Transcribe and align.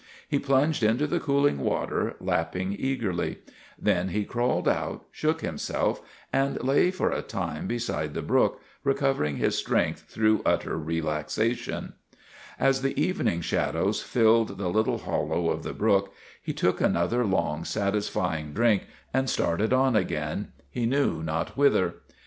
He 0.27 0.39
plunged 0.39 0.81
into 0.81 1.05
the 1.05 1.19
cooling 1.19 1.59
water, 1.59 2.15
lapping 2.19 2.75
eagerly. 2.75 3.37
Then 3.77 4.07
he 4.07 4.25
crawled 4.25 4.67
out, 4.67 5.05
shook 5.11 5.41
himself, 5.41 6.01
and 6.33 6.59
lay 6.63 6.89
for 6.89 7.11
a 7.11 7.21
time 7.21 7.67
be 7.67 7.77
side 7.77 8.15
the 8.15 8.23
brook, 8.23 8.59
recovering 8.83 9.35
his 9.35 9.55
strength 9.55 10.05
through 10.09 10.41
utter 10.43 10.75
relaxation. 10.75 11.93
As 12.59 12.81
the 12.81 12.99
evening 12.99 13.41
shadows 13.41 14.01
filled 14.01 14.57
the 14.57 14.69
little 14.69 14.97
hollow 14.97 15.49
of 15.51 15.61
THE 15.61 15.69
RETURN 15.71 15.95
OF 15.97 16.03
THE 16.45 16.53
CHAMPION 16.53 16.55
307 16.55 16.81
the 16.81 16.81
brook 16.81 16.81
he 16.81 16.81
took 16.81 16.81
another 16.81 17.23
long, 17.27 17.63
satisfying 17.63 18.53
drink 18.53 18.87
and 19.13 19.29
started 19.29 19.71
on 19.71 19.95
again, 19.95 20.51
he 20.71 20.87
knew 20.87 21.21
not 21.21 21.55
whither. 21.55 21.97